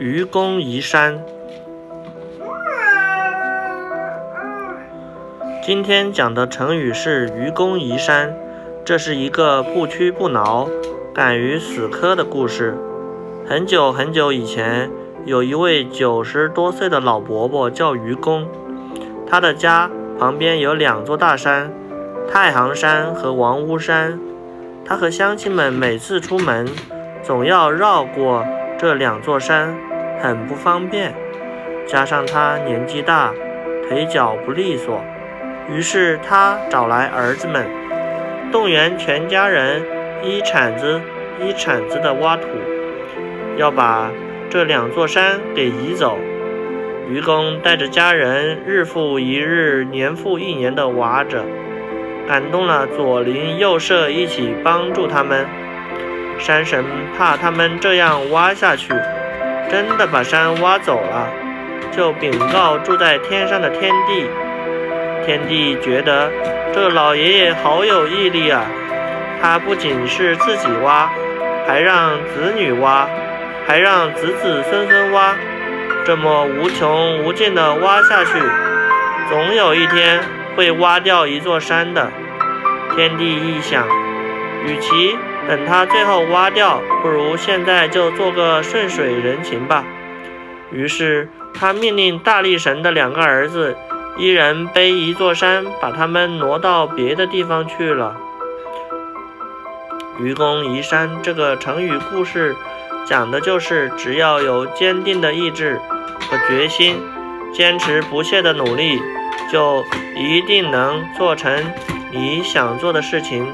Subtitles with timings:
[0.00, 1.22] 愚公移山。
[5.62, 8.34] 今天讲的成语是“愚公移山”，
[8.82, 10.66] 这是一个不屈不挠、
[11.14, 12.78] 敢于死磕的故事。
[13.46, 14.90] 很久很久以前，
[15.26, 18.48] 有一位九十多岁的老伯伯叫愚公，
[19.26, 21.70] 他的家旁边有两座大山，
[22.26, 24.18] 太行山和王屋山。
[24.82, 26.66] 他和乡亲们每次出门，
[27.22, 28.46] 总要绕过
[28.78, 29.76] 这两座山，
[30.20, 31.14] 很不方便。
[31.86, 33.32] 加上他年纪大，
[33.88, 35.02] 腿脚不利索。
[35.68, 37.66] 于是他找来儿子们，
[38.52, 39.82] 动员全家人
[40.22, 41.00] 一铲子
[41.40, 42.46] 一铲子地挖土，
[43.56, 44.10] 要把
[44.48, 46.18] 这两座山给移走。
[47.08, 51.44] 愚公带着家人日复一日、年复一年地挖着，
[52.28, 55.46] 感动了左邻右舍，一起帮助他们。
[56.38, 56.84] 山神
[57.18, 58.92] 怕他们这样挖下去，
[59.70, 61.28] 真的把山挖走了，
[61.92, 64.26] 就禀告住在天上的天帝。
[65.24, 66.30] 天帝觉得
[66.74, 68.62] 这老爷爷好有毅力啊！
[69.40, 71.08] 他不仅是自己挖，
[71.66, 73.06] 还让子女挖，
[73.66, 75.34] 还让子子孙孙挖，
[76.04, 78.32] 这么无穷无尽的挖下去，
[79.28, 80.20] 总有一天
[80.56, 82.10] 会挖掉一座山的。
[82.96, 83.86] 天帝一想，
[84.66, 85.16] 与其
[85.50, 89.84] 等他最后挖掉，不如现在就做个顺水人情吧。
[90.70, 93.76] 于是他命令大力神的两个儿子。
[94.16, 98.16] 一人背一座山，把他们挪到别的地方去了。
[100.20, 102.54] 愚公移山这个成语故事，
[103.04, 105.80] 讲的就是只要有坚定的意志
[106.30, 106.96] 和决心，
[107.52, 109.00] 坚持不懈的努力，
[109.50, 109.84] 就
[110.14, 111.64] 一定能做成
[112.12, 113.44] 你想做的事情。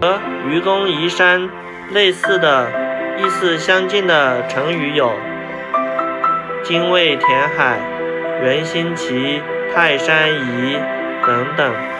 [0.00, 1.46] 和愚公移山
[1.92, 2.66] 类似的
[3.18, 5.12] 意思相近的成语有。
[6.62, 7.78] 精卫填海、
[8.42, 9.42] 人心齐、
[9.74, 10.78] 泰山移
[11.26, 11.99] 等等。